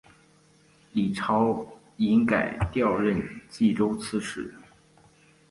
[0.93, 1.63] 李朝
[1.97, 4.51] 隐改调任岐州刺史。